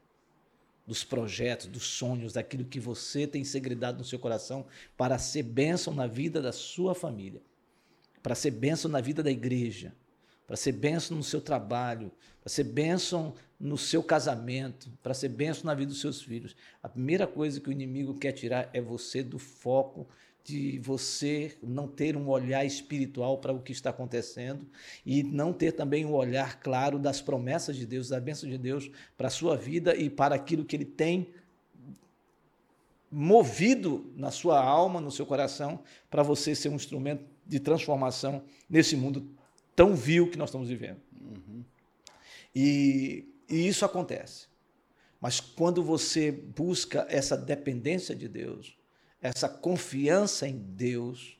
[0.87, 5.94] dos projetos, dos sonhos, daquilo que você tem segredado no seu coração para ser bênção
[5.94, 7.42] na vida da sua família,
[8.22, 9.94] para ser bênção na vida da igreja,
[10.46, 15.64] para ser bênção no seu trabalho, para ser bênção no seu casamento, para ser bênção
[15.64, 16.54] na vida dos seus filhos.
[16.83, 20.07] A primeira coisa que o inimigo quer tirar é você do foco
[20.44, 24.66] de você não ter um olhar espiritual para o que está acontecendo
[25.04, 28.90] e não ter também um olhar claro das promessas de Deus, da bênção de Deus
[29.16, 31.33] para a sua vida e para aquilo que ele tem
[33.11, 35.80] movido na sua alma, no seu coração,
[36.11, 39.26] para você ser um instrumento de transformação nesse mundo
[39.74, 41.00] tão vil que nós estamos vivendo.
[41.20, 41.64] Uhum.
[42.54, 44.46] E, e isso acontece.
[45.20, 48.76] Mas quando você busca essa dependência de Deus,
[49.20, 51.38] essa confiança em Deus,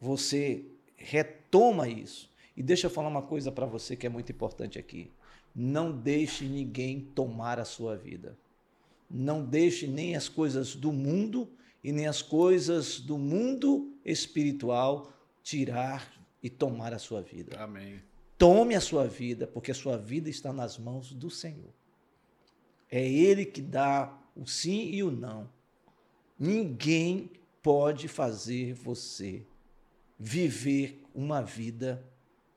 [0.00, 0.64] você
[0.96, 2.30] retoma isso.
[2.56, 5.10] E deixa eu falar uma coisa para você que é muito importante aqui.
[5.54, 8.36] Não deixe ninguém tomar a sua vida.
[9.10, 11.48] Não deixe nem as coisas do mundo
[11.82, 15.12] e nem as coisas do mundo espiritual
[15.42, 16.10] tirar
[16.44, 17.58] e tomar a sua vida.
[17.58, 18.02] Amém.
[18.36, 21.72] Tome a sua vida, porque a sua vida está nas mãos do Senhor.
[22.90, 25.48] É Ele que dá o sim e o não.
[26.38, 27.30] Ninguém
[27.62, 29.46] pode fazer você
[30.18, 32.06] viver uma vida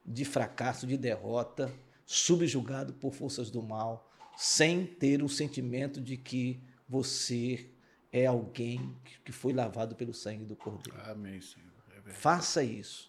[0.04, 1.74] de fracasso, de derrota,
[2.04, 7.70] subjugado por forças do mal, sem ter o sentimento de que você
[8.12, 11.00] é alguém que foi lavado pelo sangue do Cordeiro.
[11.10, 11.72] Amém, Senhor.
[12.06, 13.08] É Faça isso.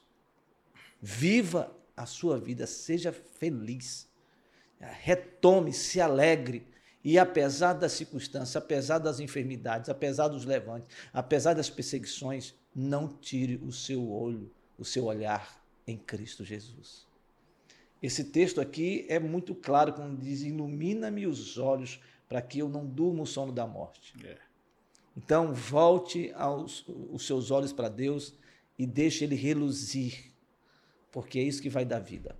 [1.02, 4.08] Viva a sua vida, seja feliz.
[4.80, 6.68] Retome, se alegre
[7.04, 13.56] e apesar das circunstâncias, apesar das enfermidades, apesar dos levantes, apesar das perseguições, não tire
[13.58, 17.08] o seu olho, o seu olhar em Cristo Jesus.
[18.02, 22.86] Esse texto aqui é muito claro quando diz: Ilumina-me os olhos para que eu não
[22.86, 24.14] durma o sono da morte.
[24.26, 24.38] É.
[25.18, 28.34] Então, volte aos, os seus olhos para Deus
[28.78, 30.32] e deixe ele reluzir,
[31.12, 32.36] porque é isso que vai dar vida.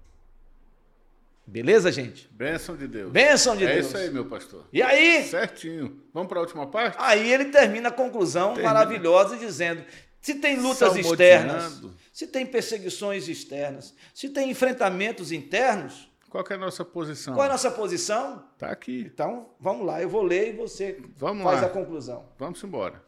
[1.46, 2.30] Beleza, gente?
[2.32, 3.12] Bênção de Deus.
[3.12, 3.88] Bênção de é Deus.
[3.88, 4.66] isso aí, meu pastor.
[4.72, 6.00] E aí, Certinho.
[6.14, 6.96] Vamos para a última parte?
[7.00, 8.72] aí ele termina a conclusão Termina.
[8.72, 9.84] maravilhosa dizendo:
[10.22, 11.82] se tem lutas externas,
[12.14, 17.34] se tem perseguições externas, se tem enfrentamentos internos, Qual é a nossa posição?
[17.34, 18.46] qual é a nossa posição?
[18.60, 19.10] Tá aqui.
[19.12, 21.68] Então, vamos lá, eu vou ler e você Vamos faz lá.
[21.68, 22.26] a conclusão.
[22.38, 23.02] Vamos embora.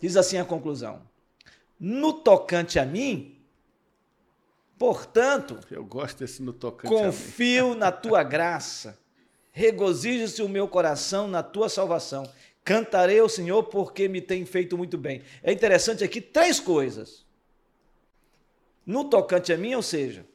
[0.00, 1.00] Diz assim a conclusão:
[1.78, 3.31] No tocante a mim,
[4.82, 8.98] portanto, Eu gosto desse no tocante confio na tua graça,
[9.52, 12.28] regozije-se o meu coração na tua salvação.
[12.64, 15.22] Cantarei ao Senhor porque me tem feito muito bem.
[15.40, 17.24] É interessante aqui três coisas.
[18.84, 20.26] No tocante a mim, ou seja,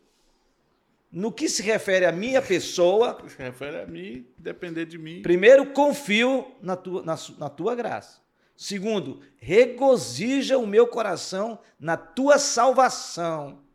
[1.12, 5.22] no que se refere à minha pessoa, Se refere a mim, depender de mim.
[5.24, 8.22] Primeiro, confio na tua, na, na tua graça.
[8.56, 13.67] Segundo, regozija o meu coração na tua salvação.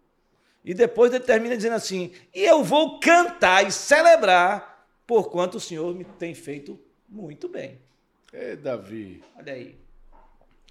[0.65, 5.95] E depois ele termina dizendo assim: e eu vou cantar e celebrar, porquanto o Senhor
[5.95, 7.79] me tem feito muito bem.
[8.33, 9.23] Ei, Davi.
[9.37, 9.77] Olha aí.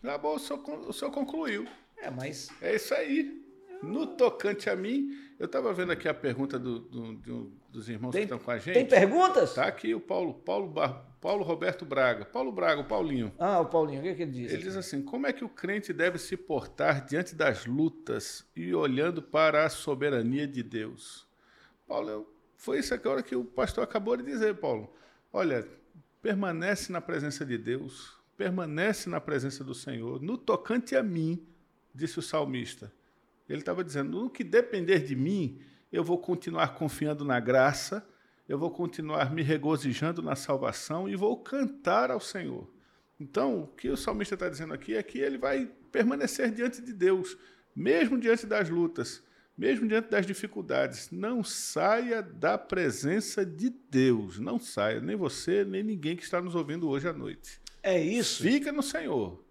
[0.02, 1.68] Tá bom, o senhor, o senhor concluiu.
[1.98, 3.40] É, mas É isso aí.
[3.84, 8.12] No tocante a mim, eu estava vendo aqui a pergunta do- do- do- dos irmãos
[8.12, 8.74] tem, que estão com a gente.
[8.76, 9.54] tem perguntas?
[9.56, 12.26] Tá aqui o Paulo, Paulo, Bar- Paulo Roberto Braga.
[12.26, 13.34] Paulo Braga, o Paulinho.
[13.40, 14.52] Ah, o Paulinho, o que, é que ele diz?
[14.54, 18.74] Ele diz assim: como é que o crente deve se portar diante das lutas e
[18.74, 21.28] olhando para a soberania de Deus?
[21.88, 24.94] Paulo, foi isso aqui a hora que o pastor acabou de dizer, Paulo.
[25.34, 25.68] Olha,
[26.22, 30.22] permanece na presença de Deus, permanece na presença do Senhor.
[30.22, 31.44] No tocante a mim,
[31.94, 32.92] disse o salmista.
[33.52, 35.60] Ele estava dizendo: no que depender de mim,
[35.92, 38.08] eu vou continuar confiando na graça,
[38.48, 42.72] eu vou continuar me regozijando na salvação e vou cantar ao Senhor.
[43.20, 46.92] Então, o que o salmista está dizendo aqui é que ele vai permanecer diante de
[46.92, 47.38] Deus,
[47.76, 49.22] mesmo diante das lutas,
[49.56, 51.12] mesmo diante das dificuldades.
[51.12, 54.40] Não saia da presença de Deus.
[54.40, 57.62] Não saia, nem você, nem ninguém que está nos ouvindo hoje à noite.
[57.84, 58.42] É isso.
[58.42, 59.44] Fica no Senhor.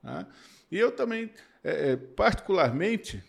[0.00, 0.26] tá?
[0.70, 1.30] E eu também,
[1.62, 3.22] é, é, particularmente,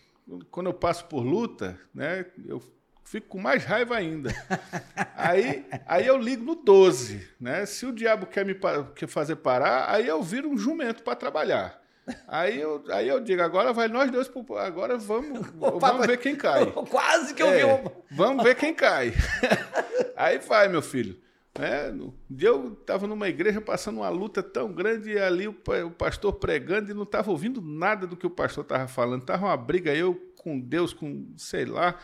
[0.50, 2.62] quando eu passo por luta, né, eu
[3.04, 4.30] fico com mais raiva ainda.
[5.16, 7.28] aí, aí eu ligo no 12.
[7.40, 7.66] Né?
[7.66, 8.56] Se o diabo quer me
[8.94, 11.80] quer fazer parar, aí eu viro um jumento para trabalhar.
[12.26, 16.34] Aí eu, aí eu digo, agora vai nós dois, pro, agora vamos, vamos ver quem
[16.34, 16.66] cai.
[16.90, 17.84] Quase que eu vi É, um.
[18.10, 19.12] Vamos ver quem cai.
[20.16, 21.20] Aí vai, meu filho.
[21.54, 21.92] É,
[22.40, 25.54] eu estava numa igreja passando uma luta tão grande e ali o,
[25.86, 29.20] o pastor pregando e não estava ouvindo nada do que o pastor estava falando.
[29.20, 31.98] Estava uma briga eu com Deus, com sei lá.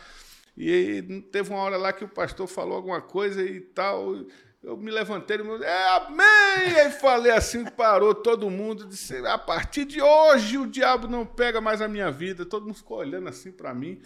[0.55, 4.13] E teve uma hora lá que o pastor falou alguma coisa e tal.
[4.61, 6.79] Eu me levantei e me é amém!
[6.79, 11.59] Aí falei assim, parou todo mundo, disse: a partir de hoje o diabo não pega
[11.59, 12.45] mais a minha vida.
[12.45, 14.01] Todo mundo ficou olhando assim para mim,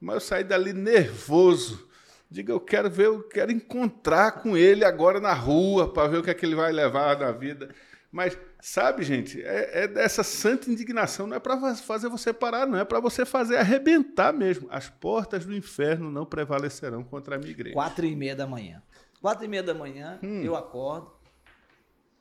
[0.00, 1.87] mas eu saí dali nervoso.
[2.30, 6.22] Diga, eu quero ver, eu quero encontrar com ele agora na rua para ver o
[6.22, 7.74] que é que ele vai levar da vida.
[8.12, 12.78] Mas, sabe, gente, é, é dessa santa indignação, não é para fazer você parar, não
[12.78, 14.66] é para você fazer arrebentar mesmo.
[14.70, 17.74] As portas do inferno não prevalecerão contra a minha igreja.
[17.74, 18.82] Quatro e meia da manhã.
[19.20, 20.42] Quatro e meia da manhã, Hum.
[20.42, 21.10] eu acordo.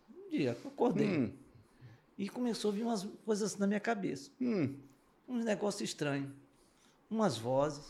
[0.10, 1.08] Um dia, eu acordei.
[1.08, 1.32] Hum,
[2.18, 4.32] E começou a vir umas coisas na minha cabeça.
[4.42, 4.74] hum,
[5.28, 6.30] Uns negócios estranhos.
[7.12, 7.86] Umas vozes.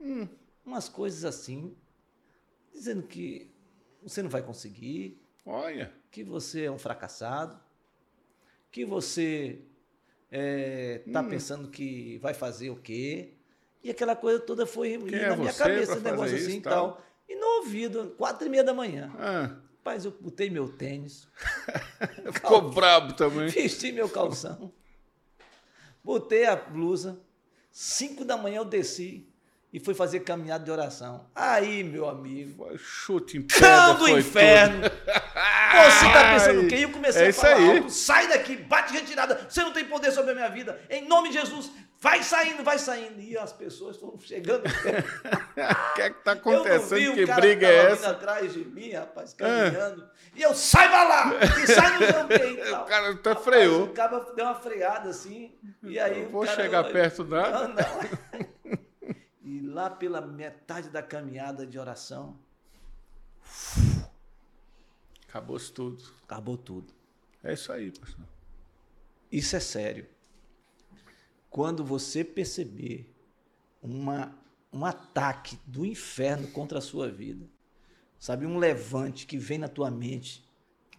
[0.00, 0.26] hum.
[0.64, 1.76] Umas coisas assim.
[2.72, 3.50] Dizendo que
[4.02, 5.20] você não vai conseguir.
[5.44, 7.58] Olha, Que você é um fracassado.
[8.70, 9.60] Que você
[10.30, 11.28] está Hum.
[11.28, 13.34] pensando que vai fazer o quê.
[13.82, 16.60] E aquela coisa toda foi Quem na é minha cabeça, esse negócio assim e e
[16.60, 17.02] tal.
[17.28, 19.12] E no ouvido, quatro e meia da manhã.
[19.18, 21.26] ah, Rapaz, eu botei meu tênis,
[22.32, 23.48] ficou brabo também.
[23.48, 24.72] vesti meu calção,
[26.04, 27.20] botei a blusa,
[27.70, 29.28] cinco da manhã eu desci
[29.72, 31.26] e fui fazer caminhada de oração.
[31.34, 34.82] Aí, meu amigo, Foi Chute em cão pedra, do foi inferno!
[35.72, 36.76] Você tá pensando o quê?
[36.76, 40.12] E eu comecei É a falar alto, sai daqui, bate retirada, você não tem poder
[40.12, 43.18] sobre a minha vida, em nome de Jesus, vai saindo, vai saindo.
[43.18, 44.66] E as pessoas estão chegando.
[44.66, 44.68] O
[45.94, 47.14] que é que tá Eu não vi, acontecendo?
[47.14, 48.10] Que cara briga é vindo essa?
[48.10, 50.06] atrás de mim, rapaz, caminhando.
[50.36, 51.32] E eu, sai pra lá!
[51.62, 52.82] E sai no tem e tal.
[52.82, 53.84] O cara até Rapaz, freou.
[53.84, 57.68] O cara deu uma freada assim, e aí Não o vou cara- chegar perto nada.
[57.68, 58.51] Não, não.
[59.72, 62.38] Lá pela metade da caminhada de oração,
[65.28, 66.04] Acabou-se tudo.
[66.24, 66.92] acabou tudo.
[67.42, 68.26] É isso aí, pastor.
[69.30, 70.06] Isso é sério.
[71.48, 73.10] Quando você perceber
[73.82, 74.38] uma
[74.72, 77.46] um ataque do inferno contra a sua vida.
[78.18, 80.48] Sabe, um levante que vem na tua mente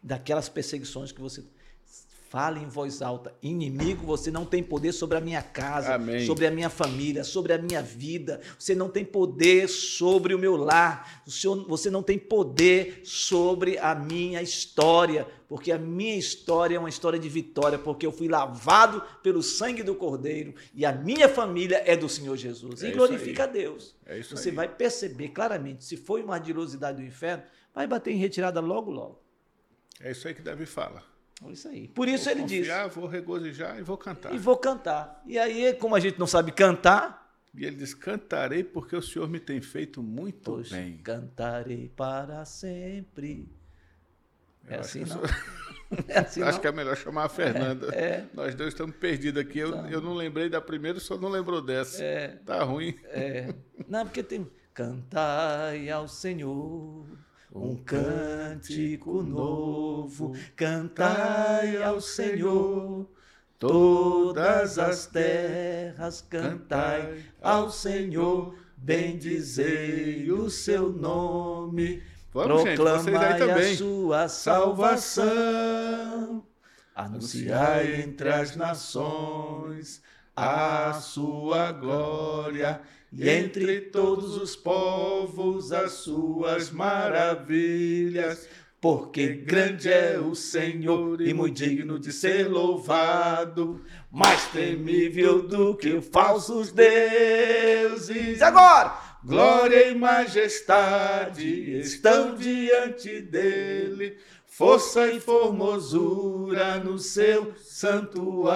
[0.02, 1.44] daquelas perseguições que você
[2.34, 3.32] Fale em voz alta.
[3.43, 6.26] Inimigo, você não tem poder sobre a minha casa, Amém.
[6.26, 8.41] sobre a minha família, sobre a minha vida.
[8.58, 11.22] Você não tem poder sobre o meu lar.
[11.28, 16.80] O senhor, você não tem poder sobre a minha história, porque a minha história é
[16.80, 21.30] uma história de vitória, porque eu fui lavado pelo sangue do Cordeiro e a minha
[21.30, 22.82] família é do Senhor Jesus.
[22.82, 23.96] É e glorifica a Deus.
[24.08, 24.56] É você aí.
[24.56, 27.43] vai perceber claramente, se foi uma ardilosidade do inferno,
[27.76, 29.22] vai bater em retirada logo, logo.
[30.02, 31.12] É isso aí que Davi fala.
[31.47, 31.88] É Isso aí.
[31.89, 32.60] Por isso vou ele diz.
[32.60, 34.34] confiar, vou regozijar e vou cantar.
[34.34, 35.21] E vou cantar.
[35.25, 37.21] E aí, como a gente não sabe cantar,
[37.56, 40.97] E ele diz: Cantarei porque o Senhor me tem feito muito pois bem.
[40.97, 43.47] cantarei para sempre.
[44.67, 45.27] É Eu assim, que eu não?
[45.27, 45.36] sou-
[46.08, 46.62] É assim, Acho não?
[46.62, 47.93] que é melhor chamar a Fernanda.
[47.93, 48.25] É.
[48.34, 49.60] Nós dois estamos perdidos aqui.
[49.60, 49.88] Eu, Tá.
[49.91, 52.03] eu não lembrei da primeira, só não lembrou dessa.
[52.03, 52.29] É.
[52.43, 52.95] Tá ruim.
[53.06, 53.53] É.
[53.88, 54.49] Não, porque tem.
[54.73, 57.06] Cantai ao Senhor
[57.54, 63.08] um cântico novo, cantai ao Senhor.
[63.60, 73.74] Todas as terras cantai ao Senhor, bendizei o seu nome, Vamos, gente, proclamai também.
[73.74, 75.24] a sua salvação,
[76.94, 80.02] anunciai entre as nações
[80.36, 82.82] a sua glória,
[83.15, 88.49] e entre todos os povos as suas maravilhas.
[88.82, 93.80] Porque grande é o Senhor e muito digno de ser louvado,
[94.12, 98.41] mais temível do que falsos deuses.
[98.41, 108.54] Agora, glória e majestade estão diante dele, força e formosura no seu santuário.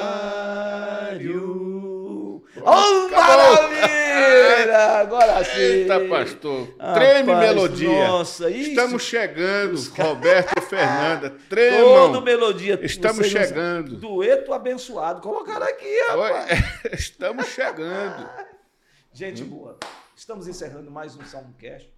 [2.64, 4.78] Oh, maravilha!
[5.00, 5.60] Agora sim.
[5.60, 6.68] Eita, pastor.
[6.94, 8.08] Treme Rapaz, melodia.
[8.08, 8.70] Nossa, isso.
[8.72, 11.30] Estamos chegando, Roberto e Fernanda.
[11.50, 12.12] Tremam.
[12.12, 12.80] Toda melodia.
[12.84, 13.96] Estamos vocês não- chegando.
[13.98, 15.22] Dueto abençoado.
[15.22, 16.60] Colocaram aqui, rapaz.
[16.94, 18.30] Estamos chegando.
[19.14, 19.80] Gente boa,
[20.16, 21.92] estamos encerrando mais um Salmo Cast.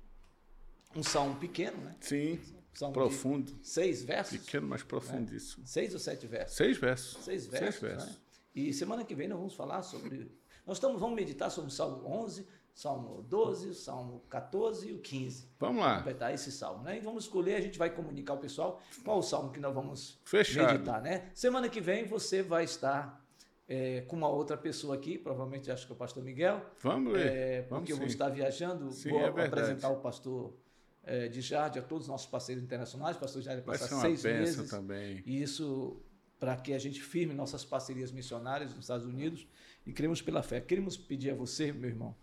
[0.95, 1.93] Um salmo pequeno, né?
[1.99, 2.39] Sim,
[2.93, 3.51] profundo.
[3.61, 4.37] seis versos.
[4.37, 5.67] Pequeno, mas profundíssimo.
[5.67, 6.55] Seis ou sete versos?
[6.55, 7.23] Seis versos.
[7.25, 7.81] Seis versos.
[7.81, 8.15] né?
[8.55, 10.31] E semana que vem nós vamos falar sobre.
[10.65, 14.99] Nós estamos, vamos meditar sobre o Salmo 11, Salmo 12, o Salmo 14 e o
[14.99, 15.47] 15.
[15.59, 15.97] Vamos lá.
[15.97, 16.97] completar esse salmo, né?
[16.97, 20.17] E vamos escolher, a gente vai comunicar ao pessoal qual o salmo que nós vamos
[20.23, 20.71] Fechado.
[20.73, 21.29] meditar, né?
[21.33, 23.25] Semana que vem você vai estar
[23.67, 27.27] é, com uma outra pessoa aqui, provavelmente acho que é o pastor Miguel, Vamos ver.
[27.27, 28.13] é, Vamos porque eu vou sim.
[28.13, 30.53] estar viajando, Sim, vou é apresentar o pastor
[31.03, 33.93] é, de Jardim a todos os nossos parceiros internacionais, o pastor Jardim Vai passar ser
[33.95, 35.21] uma seis meses, também.
[35.25, 35.97] e isso
[36.39, 39.45] para que a gente firme nossas parcerias missionárias nos Estados Unidos
[39.85, 40.61] e cremos pela fé.
[40.61, 42.15] Queremos pedir a você, meu irmão,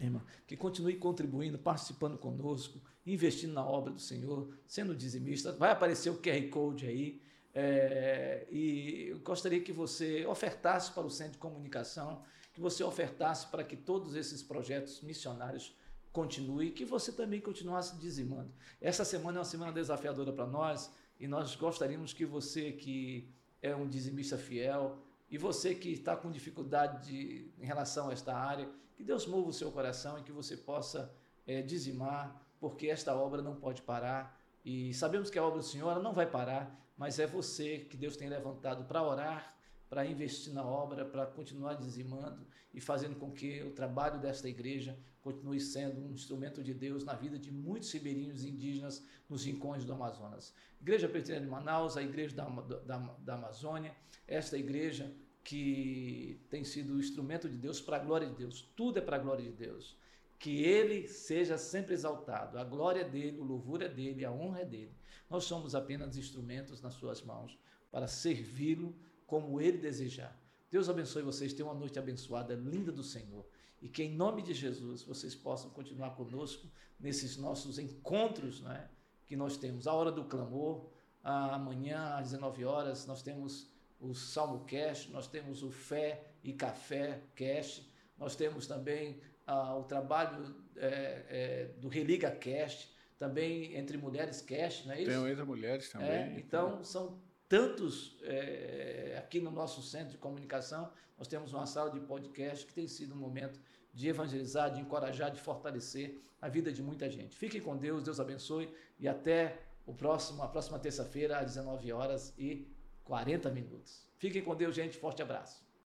[0.00, 5.52] irmão, que continue contribuindo, participando conosco, investindo na obra do Senhor, sendo dizimista.
[5.52, 7.22] Vai aparecer o QR Code aí.
[7.52, 12.22] é, e eu gostaria que você ofertasse para o Centro de Comunicação,
[12.54, 15.76] que você ofertasse para que todos esses projetos missionários
[16.12, 18.52] continuem, que você também continuasse dizimando.
[18.80, 23.28] Essa semana é uma semana desafiadora para nós e nós gostaríamos que você que
[23.62, 24.98] é um dizimista fiel
[25.30, 29.48] e você que está com dificuldade de- em relação a esta área, que Deus mova
[29.48, 31.14] o seu coração e que você possa
[31.46, 34.38] eh, dizimar, porque esta obra não pode parar.
[34.64, 38.16] E sabemos que a obra do Senhor não vai parar, mas é você que Deus
[38.16, 39.56] tem levantado para orar,
[39.88, 44.96] para investir na obra, para continuar dizimando e fazendo com que o trabalho desta igreja
[45.22, 49.92] continue sendo um instrumento de Deus na vida de muitos ribeirinhos indígenas nos rincões do
[49.92, 50.54] Amazonas.
[50.80, 53.94] Igreja Presbiteriana de Manaus, a igreja da, da, da Amazônia,
[54.26, 58.62] esta igreja que tem sido o instrumento de Deus para a glória de Deus.
[58.76, 59.96] Tudo é para a glória de Deus.
[60.38, 62.58] Que Ele seja sempre exaltado.
[62.58, 64.92] A glória é dele, o louvor é dele, a honra é dele.
[65.28, 67.58] Nós somos apenas instrumentos nas suas mãos
[67.90, 68.94] para servi-lo
[69.26, 70.38] como Ele desejar.
[70.70, 71.52] Deus abençoe vocês.
[71.52, 73.44] Tenham uma noite abençoada, linda do Senhor.
[73.80, 78.88] E que em nome de Jesus vocês possam continuar conosco nesses nossos encontros né,
[79.26, 79.86] que nós temos.
[79.86, 80.90] A hora do clamor,
[81.22, 87.22] amanhã às 19 horas, nós temos o Salmo Cast, nós temos o Fé e Café
[87.34, 94.40] Cast, nós temos também ah, o trabalho é, é, do Religa Cast, também entre mulheres
[94.40, 95.10] Cast, não é isso?
[95.10, 96.08] Tem entre mulheres também.
[96.08, 100.90] É, então, são tantos é, aqui no nosso centro de comunicação.
[101.18, 103.60] Nós temos uma sala de podcast que tem sido um momento
[103.92, 107.36] de evangelizar, de encorajar, de fortalecer a vida de muita gente.
[107.36, 112.34] Fiquem com Deus, Deus abençoe e até o próximo, a próxima terça-feira, às 19 horas
[112.38, 112.66] e
[113.04, 114.06] 40 minutos.
[114.16, 114.96] Fiquem com Deus, gente.
[114.96, 115.69] Forte abraço.